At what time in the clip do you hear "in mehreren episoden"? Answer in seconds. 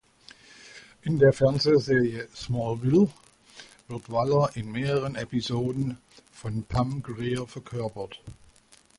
4.55-5.99